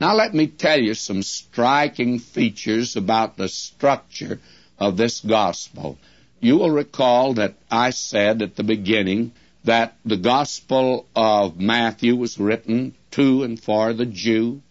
Now 0.00 0.14
let 0.14 0.32
me 0.32 0.46
tell 0.46 0.80
you 0.80 0.94
some 0.94 1.22
striking 1.22 2.20
features 2.20 2.94
about 2.94 3.36
the 3.36 3.48
structure 3.48 4.38
of 4.78 4.96
this 4.96 5.20
gospel. 5.20 5.98
You 6.40 6.56
will 6.58 6.70
recall 6.70 7.34
that 7.34 7.54
I 7.68 7.90
said 7.90 8.40
at 8.42 8.54
the 8.54 8.62
beginning 8.62 9.32
that 9.64 9.96
the 10.04 10.16
gospel 10.16 11.06
of 11.16 11.58
Matthew 11.58 12.14
was 12.14 12.38
written 12.38 12.94
to 13.10 13.42
and 13.42 13.60
for 13.60 13.92
the 13.92 14.06
Jew, 14.06 14.62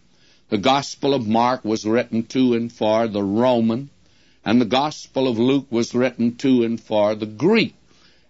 the 0.50 0.58
gospel 0.58 1.13
of 1.13 1.28
Mark 1.28 1.66
was 1.66 1.86
written 1.86 2.23
to 2.28 2.54
and 2.54 2.71
for 2.71 3.09
the 3.09 3.21
Roman, 3.23 3.89
and 4.46 4.62
the 4.62 4.66
gospel 4.66 5.28
of 5.28 5.38
Luke 5.38 5.68
was 5.70 5.94
written 5.94 6.36
to 6.38 6.64
and 6.64 6.80
for 6.80 7.16
the 7.16 7.25
Greek. 7.25 7.75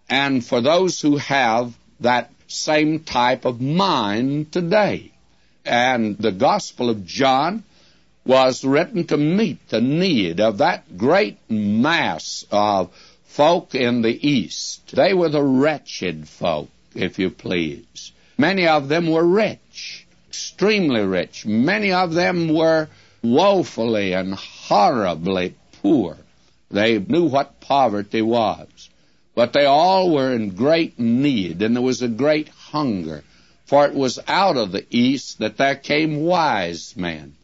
And 0.10 0.44
for 0.44 0.62
those 0.62 1.00
who 1.00 1.18
have 1.18 1.78
that 2.00 2.32
same 2.48 3.02
type 3.02 3.46
of 3.46 3.62
mind 3.62 4.52
today. 4.52 5.12
And 5.68 6.18
the 6.18 6.32
gospel 6.32 6.90
of 6.90 7.06
John 7.06 7.64
was 8.26 8.64
written 8.64 9.06
to 9.08 9.18
meet 9.18 9.70
the 9.70 9.82
need 9.82 10.40
of 10.40 10.60
that 10.60 10.98
great 10.98 11.38
mass 11.50 12.46
of 12.52 12.90
folk 13.26 13.76
in 13.76 14.02
the 14.02 14.28
East. 14.28 14.96
They 14.96 15.14
were 15.14 15.30
the 15.30 15.44
wretched 15.44 16.28
folk, 16.28 16.70
if 16.96 17.20
you 17.20 17.30
please. 17.30 18.12
Many 18.38 18.68
of 18.68 18.88
them 18.88 19.08
were 19.08 19.26
rich, 19.26 20.06
extremely 20.30 21.02
rich. 21.02 21.46
Many 21.46 21.92
of 21.92 22.14
them 22.14 22.54
were 22.54 22.88
woefully 23.22 24.14
and 24.14 24.36
horribly 24.36 25.56
poor. 25.82 26.18
They 26.70 27.00
knew 27.00 27.26
what 27.26 27.60
poverty 27.62 28.22
was. 28.22 28.68
But 29.36 29.54
they 29.54 29.66
all 29.66 30.12
were 30.12 30.34
in 30.34 30.56
great 30.56 30.98
need, 30.98 31.62
and 31.62 31.76
there 31.76 31.84
was 31.84 32.02
a 32.02 32.08
great 32.08 32.50
hunger. 32.50 33.24
For 33.68 33.86
it 33.86 33.94
was 33.94 34.18
out 34.28 34.56
of 34.56 34.72
the 34.72 34.86
east 34.90 35.40
that 35.40 35.58
there 35.58 35.76
came 35.76 36.22
wise 36.22 36.96
men 36.96 37.36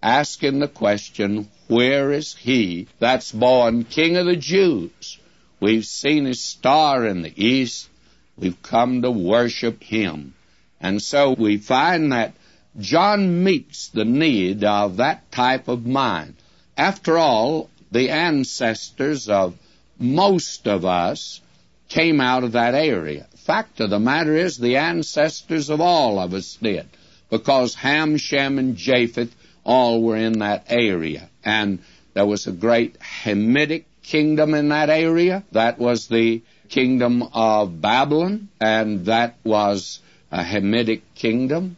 asking 0.00 0.60
the 0.60 0.68
question, 0.68 1.48
Where 1.66 2.12
is 2.12 2.36
he 2.36 2.86
that's 3.00 3.32
born 3.32 3.84
King 3.84 4.16
of 4.16 4.26
the 4.26 4.36
Jews? 4.36 5.18
We've 5.58 5.84
seen 5.84 6.24
his 6.24 6.40
star 6.40 7.06
in 7.06 7.22
the 7.22 7.32
east. 7.36 7.88
We've 8.36 8.60
come 8.62 9.02
to 9.02 9.10
worship 9.10 9.82
him. 9.82 10.34
And 10.80 11.02
so 11.02 11.32
we 11.32 11.58
find 11.58 12.12
that 12.12 12.34
John 12.78 13.44
meets 13.44 13.88
the 13.88 14.04
need 14.04 14.64
of 14.64 14.96
that 14.96 15.30
type 15.32 15.66
of 15.66 15.84
mind. 15.84 16.34
After 16.76 17.18
all, 17.18 17.70
the 17.90 18.10
ancestors 18.10 19.28
of 19.28 19.56
most 19.98 20.66
of 20.66 20.84
us 20.84 21.40
came 21.88 22.20
out 22.20 22.44
of 22.44 22.52
that 22.52 22.74
area. 22.74 23.26
Fact 23.44 23.80
of 23.80 23.90
the 23.90 23.98
matter 23.98 24.36
is, 24.36 24.56
the 24.56 24.76
ancestors 24.76 25.68
of 25.68 25.80
all 25.80 26.20
of 26.20 26.32
us 26.32 26.56
did, 26.62 26.86
because 27.28 27.74
Ham, 27.74 28.16
Shem, 28.16 28.58
and 28.58 28.76
Japheth 28.76 29.34
all 29.64 30.00
were 30.00 30.16
in 30.16 30.38
that 30.38 30.66
area. 30.68 31.28
And 31.44 31.80
there 32.14 32.26
was 32.26 32.46
a 32.46 32.52
great 32.52 32.98
Hamitic 33.00 33.84
kingdom 34.04 34.54
in 34.54 34.68
that 34.68 34.90
area. 34.90 35.42
That 35.50 35.78
was 35.78 36.06
the 36.06 36.42
kingdom 36.68 37.22
of 37.32 37.80
Babylon, 37.80 38.48
and 38.60 39.06
that 39.06 39.36
was 39.42 39.98
a 40.30 40.44
Hamitic 40.44 41.02
kingdom. 41.16 41.76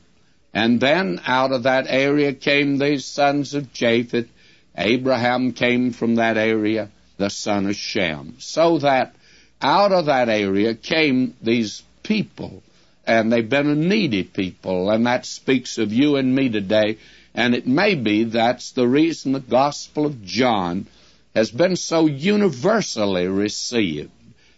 And 0.52 0.80
then 0.80 1.20
out 1.26 1.52
of 1.52 1.62
that 1.62 1.86
area 1.88 2.34
came 2.34 2.76
the 2.76 2.98
sons 2.98 3.54
of 3.54 3.72
Japheth. 3.72 4.28
Abraham 4.76 5.52
came 5.52 5.92
from 5.92 6.16
that 6.16 6.36
area, 6.36 6.90
the 7.16 7.30
son 7.30 7.66
of 7.66 7.76
Shem. 7.76 8.36
So 8.38 8.78
that 8.78 9.14
out 9.60 9.92
of 9.92 10.06
that 10.06 10.28
area 10.28 10.74
came 10.74 11.34
these 11.42 11.82
people, 12.02 12.62
and 13.06 13.32
they've 13.32 13.48
been 13.48 13.68
a 13.68 13.74
needy 13.74 14.24
people, 14.24 14.90
and 14.90 15.06
that 15.06 15.26
speaks 15.26 15.78
of 15.78 15.92
you 15.92 16.16
and 16.16 16.34
me 16.34 16.48
today 16.48 16.98
and 17.34 17.54
it 17.54 17.66
may 17.66 17.94
be 17.94 18.24
that's 18.24 18.70
the 18.72 18.86
reason 18.86 19.32
the 19.32 19.40
Gospel 19.40 20.06
of 20.06 20.24
John 20.24 20.86
has 21.34 21.50
been 21.50 21.74
so 21.74 22.06
universally 22.06 23.26
received 23.26 24.12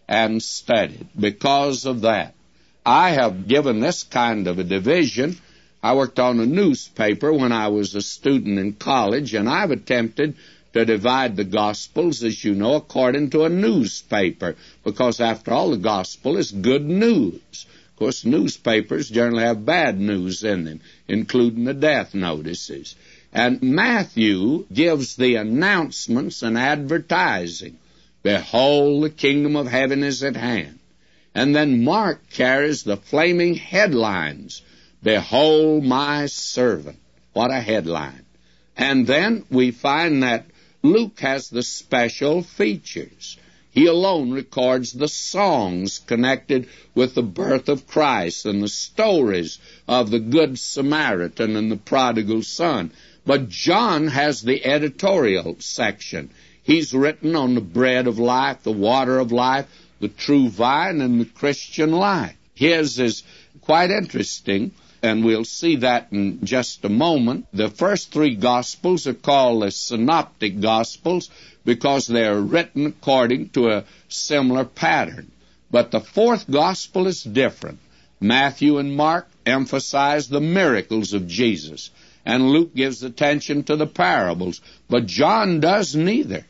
and 0.07 0.43
studied 0.43 1.09
because 1.19 1.87
of 1.87 2.03
that. 2.03 2.35
I 2.85 3.11
have 3.11 3.49
given 3.49 3.81
this 3.81 4.03
kind 4.05 4.47
of 4.47 4.59
a 4.59 4.65
division. 4.65 5.39
I 5.83 5.95
worked 5.95 6.21
on 6.21 6.39
a 6.39 6.47
newspaper 6.47 7.33
when 7.33 7.51
I 7.51 7.69
was 7.69 7.95
a 7.95 8.03
student 8.03 8.59
in 8.59 8.75
college, 8.75 9.35
and 9.35 9.49
I've 9.49 9.71
attempted 9.71 10.37
to 10.77 10.85
divide 10.85 11.37
the 11.37 11.45
Gospels, 11.45 12.23
as 12.23 12.45
you 12.45 12.55
know, 12.55 12.75
according 12.75 13.31
to 13.31 13.45
a 13.45 13.49
newspaper, 13.49 14.57
because 14.85 15.23
after 15.23 15.51
all, 15.51 15.71
the 15.71 15.79
Gospel 15.79 16.37
is 16.37 16.51
good 16.53 16.85
news. 16.85 17.41
Of 17.89 17.97
course, 17.97 18.27
newspapers 18.27 19.09
generally 19.09 19.45
have 19.45 19.65
bad 19.65 19.99
news 19.99 20.45
in 20.45 20.65
them, 20.65 20.83
including 21.09 21.65
the 21.65 21.73
death 21.73 22.15
notices. 22.15 22.95
And 23.33 23.63
Matthew 23.63 24.67
gives 24.71 25.17
the 25.17 25.37
announcements 25.37 26.43
and 26.43 26.59
advertising. 26.59 27.79
Behold, 28.23 29.03
the 29.03 29.09
kingdom 29.09 29.57
of 29.57 29.69
heaven 29.69 30.03
is 30.03 30.23
at 30.23 30.37
hand. 30.37 30.79
And 31.35 31.57
then 31.57 31.85
Mark 31.85 32.29
carries 32.29 32.83
the 32.83 32.99
flaming 32.99 33.55
headlines. 33.55 34.61
Behold 35.03 35.85
my 35.85 36.27
servant. 36.27 36.99
What 37.33 37.51
a 37.51 37.61
headline. 37.61 38.27
And 38.77 39.07
then 39.07 39.47
we 39.51 39.71
find 39.71 40.23
that 40.23 40.45
Luke 40.87 41.19
has 41.21 41.51
the 41.51 41.63
special 41.63 42.43
features. 42.43 43.37
He 43.71 43.87
alone 43.87 44.31
records 44.31 44.93
the 44.93 45.09
songs 45.09 45.99
connected 45.99 46.69
with 46.95 47.15
the 47.15 47.23
birth 47.23 47.69
of 47.69 47.87
Christ 47.87 48.47
and 48.47 48.63
the 48.63 48.69
stories 48.69 49.59
of 49.89 50.11
the 50.11 50.21
Good 50.21 50.59
Samaritan 50.59 51.57
and 51.57 51.71
the 51.71 51.77
prodigal 51.77 52.43
son. 52.43 52.93
But 53.27 53.49
John 53.49 54.07
has 54.07 54.43
the 54.43 54.65
editorial 54.65 55.57
section. 55.59 56.31
He's 56.63 56.95
written 56.95 57.37
on 57.37 57.55
the 57.55 57.61
bread 57.61 58.07
of 58.07 58.19
life, 58.19 58.63
the 58.63 58.73
water 58.73 59.19
of 59.19 59.33
life, 59.33 59.67
the 60.01 60.09
true 60.09 60.49
vine, 60.49 61.01
and 61.01 61.21
the 61.21 61.25
Christian 61.25 61.91
life. 61.91 62.37
His 62.55 62.99
is 62.99 63.25
quite 63.61 63.91
interesting, 63.91 64.71
and 65.03 65.25
we'll 65.25 65.45
see 65.45 65.77
that 65.77 66.09
in 66.13 66.45
just 66.45 66.85
a 66.85 66.89
moment. 66.89 67.47
The 67.53 67.69
first 67.69 68.13
three 68.13 68.35
Gospels 68.35 69.07
are 69.07 69.15
called 69.15 69.63
the 69.63 69.71
Synoptic 69.71 70.61
Gospels 70.61 71.31
because 71.65 72.07
they 72.07 72.25
are 72.25 72.41
written 72.41 72.87
according 72.87 73.51
to 73.51 73.69
a 73.69 73.85
similar 74.09 74.65
pattern. 74.65 75.31
But 75.71 75.91
the 75.91 76.01
fourth 76.01 76.51
gospel 76.51 77.07
is 77.07 77.23
different. 77.23 77.81
Matthew 78.21 78.79
and 78.79 78.97
Mark 78.97 79.29
emphasize 79.45 80.29
the 80.29 80.41
miracles 80.41 81.13
of 81.13 81.27
Jesus, 81.27 81.91
and 82.25 82.51
Luke 82.51 82.75
gives 82.75 83.03
attention 83.03 83.65
to 83.65 83.77
the 83.77 83.87
parables, 83.87 84.61
but 84.89 85.07
John 85.07 85.61
does 85.61 85.95
neither. 85.95 86.47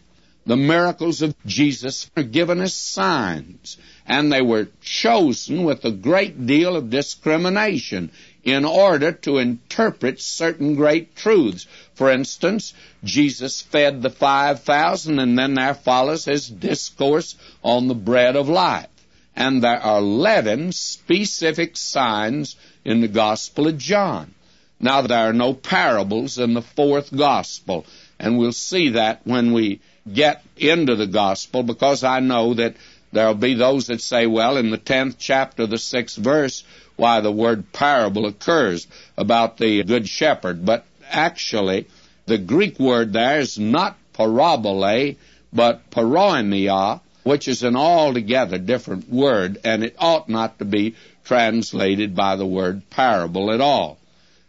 The 0.47 0.57
miracles 0.57 1.23
of 1.23 1.35
Jesus 1.45 2.09
are 2.17 2.23
given 2.23 2.61
as 2.61 2.73
signs, 2.73 3.79
and 4.07 4.31
they 4.31 4.43
were 4.43 4.69
chosen 4.81 5.65
with 5.65 5.85
a 5.85 5.91
great 5.91 6.47
deal 6.47 6.77
of 6.77 6.89
discrimination 6.89 8.13
in 8.47 8.65
order 8.65 9.11
to 9.11 9.39
interpret 9.39 10.21
certain 10.21 10.77
great 10.77 11.17
truths. 11.17 11.67
For 11.95 12.13
instance, 12.13 12.75
Jesus 13.03 13.61
fed 13.61 14.03
the 14.03 14.09
5,000, 14.09 15.19
and 15.19 15.37
then 15.37 15.55
there 15.55 15.75
follows 15.75 16.27
his 16.27 16.49
discourse 16.49 17.35
on 17.65 17.89
the 17.89 17.95
bread 17.95 18.37
of 18.37 18.49
life. 18.49 18.87
And 19.35 19.65
there 19.65 19.83
are 19.83 19.99
11 19.99 20.71
specific 20.71 21.77
signs 21.77 22.55
in 22.85 23.01
the 23.01 23.09
Gospel 23.09 23.67
of 23.67 23.79
John. 23.79 24.33
Now, 24.79 25.03
there 25.03 25.29
are 25.29 25.33
no 25.33 25.53
parables 25.53 26.39
in 26.39 26.55
the 26.55 26.63
fourth 26.63 27.15
Gospel, 27.15 27.85
and 28.21 28.39
we'll 28.39 28.53
see 28.53 28.91
that 28.91 29.23
when 29.25 29.55
we 29.55 29.81
get 30.11 30.45
into 30.57 30.95
the 30.95 31.09
Gospel, 31.09 31.65
because 31.65 32.05
I 32.05 32.21
know 32.21 32.55
that 32.55 32.77
there'll 33.11 33.35
be 33.35 33.55
those 33.55 33.89
that 33.89 34.01
say, 34.01 34.29
well, 34.29 34.57
in 34.57 34.71
the 34.71 34.79
10th 34.79 35.17
chapter, 35.19 35.67
the 35.67 35.77
6th 35.77 36.17
verse, 36.17 36.63
why 36.97 37.21
the 37.21 37.33
word 37.33 37.73
parable 37.73 38.27
occurs 38.27 38.87
about 39.17 39.59
the 39.59 39.83
good 39.85 40.09
shepherd. 40.09 40.65
But 40.65 40.85
actually, 41.11 41.87
the 42.27 42.39
Greek 42.39 42.79
word 42.79 43.13
there 43.13 43.41
is 43.41 43.59
not 43.59 43.97
parabole, 44.13 45.17
but 45.53 45.91
paroimia, 45.91 47.01
which 47.23 47.49
is 47.49 47.63
an 47.63 47.77
altogether 47.77 48.59
different 48.59 49.09
word, 49.09 49.59
and 49.65 49.85
it 49.85 49.97
ought 49.99 50.29
not 50.29 50.59
to 50.59 50.65
be 50.65 50.95
translated 51.25 52.15
by 52.15 52.37
the 52.37 52.47
word 52.47 52.89
parable 52.91 53.51
at 53.51 53.61
all. 53.61 53.99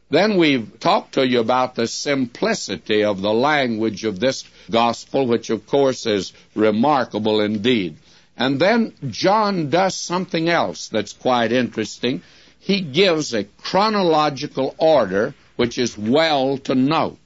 Then 0.10 0.38
we've 0.38 0.80
talked 0.80 1.16
to 1.16 1.28
you 1.28 1.40
about 1.40 1.76
the 1.76 1.88
simplicity 1.88 3.04
of 3.04 3.22
the 3.22 3.34
language 3.34 4.06
of 4.06 4.20
this 4.20 4.46
gospel, 4.72 5.28
which 5.28 5.50
of 5.50 5.68
course 5.68 6.06
is 6.06 6.32
remarkable 6.56 7.42
indeed. 7.42 7.98
And 8.38 8.60
then 8.60 8.94
John 9.10 9.70
does 9.70 9.96
something 9.96 10.48
else 10.48 10.90
that's 10.90 11.14
quite 11.14 11.52
interesting 11.52 12.22
he 12.68 12.82
gives 12.82 13.34
a 13.34 13.46
chronological 13.46 14.76
order 14.78 15.34
which 15.56 15.78
is 15.78 15.98
well 15.98 16.58
to 16.58 16.76
note. 16.76 17.18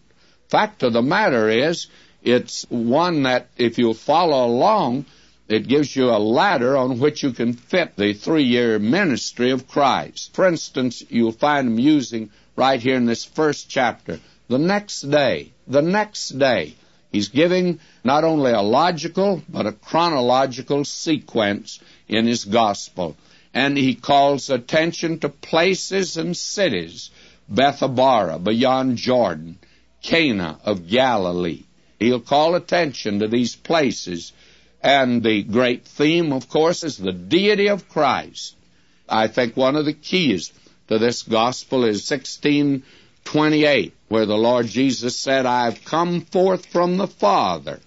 Fact 0.50 0.84
of 0.84 0.94
the 0.94 1.02
matter 1.02 1.50
is, 1.50 1.88
it's 2.22 2.64
one 2.70 3.24
that 3.24 3.48
if 3.58 3.80
you 3.80 3.92
follow 3.96 4.46
along, 4.46 5.08
it 5.48 5.68
gives 5.68 5.96
you 5.96 6.12
a 6.12 6.22
ladder 6.22 6.78
on 6.78 7.00
which 7.00 7.24
you 7.24 7.32
can 7.32 7.54
fit 7.54 7.96
the 7.96 8.14
three 8.14 8.44
year 8.44 8.78
ministry 8.78 9.50
of 9.50 9.68
Christ. 9.68 10.36
For 10.36 10.48
instance, 10.48 11.04
you'll 11.10 11.32
find 11.32 11.70
him 11.70 11.80
using 11.80 12.30
right 12.56 12.80
here 12.80 12.98
in 12.98 13.08
this 13.08 13.26
first 13.26 13.68
chapter 13.68 14.20
the 14.48 14.60
next 14.60 15.02
day, 15.02 15.54
the 15.66 15.82
next 15.82 16.38
day. 16.38 16.76
He's 17.12 17.28
giving 17.28 17.80
not 18.04 18.24
only 18.24 18.52
a 18.52 18.62
logical, 18.62 19.44
but 19.50 19.68
a 19.68 19.74
chronological 19.74 20.86
sequence 20.86 21.80
in 22.08 22.26
his 22.26 22.46
gospel. 22.46 23.18
And 23.54 23.78
he 23.78 23.96
calls 23.96 24.50
attention 24.50 25.20
to 25.20 25.30
places 25.30 26.16
and 26.16 26.36
cities 26.38 27.10
Bethabara, 27.54 28.42
beyond 28.42 28.98
Jordan, 28.98 29.58
Cana 30.02 30.58
of 30.64 30.88
Galilee. 30.88 31.64
He'll 32.00 32.22
call 32.22 32.56
attention 32.56 33.20
to 33.20 33.28
these 33.28 33.56
places. 33.56 34.32
And 34.82 35.22
the 35.22 35.44
great 35.44 35.86
theme, 35.86 36.32
of 36.32 36.50
course, 36.50 36.84
is 36.84 36.98
the 36.98 37.12
deity 37.12 37.68
of 37.68 37.90
Christ. 37.90 38.56
I 39.08 39.28
think 39.28 39.58
one 39.58 39.76
of 39.76 39.86
the 39.86 39.94
keys 39.94 40.54
to 40.88 40.98
this 40.98 41.24
gospel 41.24 41.84
is 41.84 42.10
1628, 42.10 43.94
where 44.12 44.26
the 44.26 44.38
Lord 44.38 44.68
Jesus 44.68 45.18
said, 45.18 45.46
I've 45.46 45.86
come 45.86 46.20
forth 46.20 46.66
from 46.66 46.98
the 46.98 47.08
Father, 47.08 47.80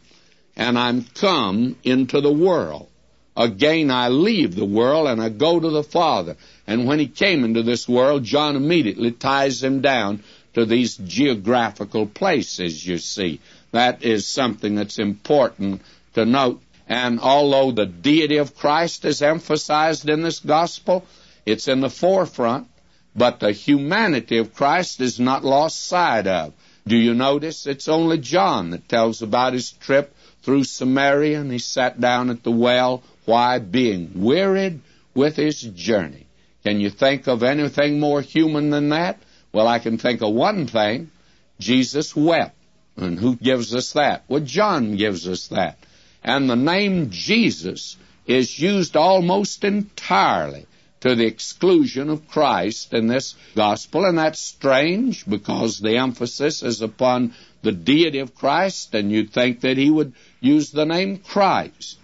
and 0.56 0.78
I'm 0.78 1.02
come 1.02 1.76
into 1.84 2.22
the 2.22 2.32
world. 2.32 2.88
Again 3.36 3.90
I 3.90 4.08
leave 4.08 4.54
the 4.54 4.64
world 4.64 5.06
and 5.06 5.20
I 5.20 5.28
go 5.28 5.60
to 5.60 5.68
the 5.68 5.82
Father. 5.82 6.36
And 6.66 6.86
when 6.86 6.98
he 6.98 7.08
came 7.08 7.44
into 7.44 7.62
this 7.62 7.86
world, 7.86 8.24
John 8.24 8.56
immediately 8.56 9.12
ties 9.12 9.62
him 9.62 9.82
down 9.82 10.22
to 10.54 10.64
these 10.64 10.96
geographical 10.96 12.06
places, 12.06 12.86
you 12.86 12.96
see. 12.96 13.40
That 13.72 14.02
is 14.02 14.26
something 14.26 14.76
that's 14.76 14.98
important 14.98 15.82
to 16.14 16.24
note. 16.24 16.62
And 16.88 17.20
although 17.20 17.70
the 17.70 17.84
deity 17.84 18.38
of 18.38 18.56
Christ 18.56 19.04
is 19.04 19.20
emphasized 19.20 20.08
in 20.08 20.22
this 20.22 20.40
gospel, 20.40 21.04
it's 21.44 21.68
in 21.68 21.80
the 21.80 21.90
forefront, 21.90 22.68
but 23.16 23.40
the 23.40 23.52
humanity 23.52 24.38
of 24.38 24.54
Christ 24.54 25.00
is 25.00 25.20
not 25.20 25.44
lost 25.44 25.86
sight 25.86 26.26
of. 26.26 26.52
Do 26.86 26.96
you 26.96 27.14
notice? 27.14 27.66
It's 27.66 27.88
only 27.88 28.18
John 28.18 28.70
that 28.70 28.88
tells 28.88 29.22
about 29.22 29.52
his 29.52 29.70
trip 29.72 30.14
through 30.42 30.64
Samaria 30.64 31.40
and 31.40 31.50
he 31.50 31.58
sat 31.58 32.00
down 32.00 32.30
at 32.30 32.42
the 32.42 32.50
well. 32.50 33.02
Why? 33.24 33.58
Being 33.58 34.12
wearied 34.16 34.80
with 35.14 35.36
his 35.36 35.62
journey. 35.62 36.26
Can 36.64 36.80
you 36.80 36.90
think 36.90 37.26
of 37.26 37.42
anything 37.42 38.00
more 38.00 38.20
human 38.20 38.70
than 38.70 38.90
that? 38.90 39.18
Well, 39.52 39.68
I 39.68 39.78
can 39.78 39.96
think 39.98 40.22
of 40.22 40.34
one 40.34 40.66
thing. 40.66 41.10
Jesus 41.60 42.14
wept. 42.16 42.56
And 42.96 43.18
who 43.18 43.36
gives 43.36 43.74
us 43.74 43.92
that? 43.92 44.24
Well, 44.28 44.40
John 44.40 44.96
gives 44.96 45.26
us 45.28 45.48
that. 45.48 45.78
And 46.22 46.48
the 46.48 46.56
name 46.56 47.10
Jesus 47.10 47.96
is 48.26 48.58
used 48.58 48.96
almost 48.96 49.64
entirely 49.64 50.66
to 51.04 51.14
the 51.14 51.26
exclusion 51.26 52.08
of 52.08 52.26
Christ 52.28 52.94
in 52.94 53.08
this 53.08 53.34
gospel, 53.54 54.06
and 54.06 54.16
that's 54.16 54.40
strange 54.40 55.26
because 55.26 55.78
the 55.78 55.98
emphasis 55.98 56.62
is 56.62 56.80
upon 56.80 57.34
the 57.60 57.72
deity 57.72 58.20
of 58.20 58.34
Christ, 58.34 58.94
and 58.94 59.12
you'd 59.12 59.30
think 59.30 59.60
that 59.60 59.76
he 59.76 59.90
would 59.90 60.14
use 60.40 60.70
the 60.70 60.86
name 60.86 61.18
Christ. 61.18 61.98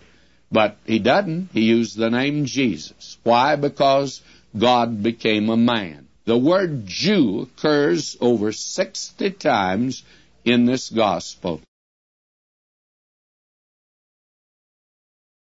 But 0.52 0.76
he 0.84 0.98
doesn't. 0.98 1.48
He 1.54 1.62
used 1.62 1.96
the 1.96 2.10
name 2.10 2.44
Jesus. 2.44 3.16
Why? 3.22 3.56
Because 3.56 4.20
God 4.58 5.02
became 5.02 5.48
a 5.48 5.56
man. 5.56 6.06
The 6.26 6.36
word 6.36 6.86
Jew 6.86 7.40
occurs 7.40 8.18
over 8.20 8.52
60 8.52 9.30
times 9.30 10.02
in 10.44 10.66
this 10.66 10.90
gospel. 10.90 11.62